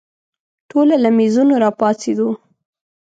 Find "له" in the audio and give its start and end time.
1.03-1.09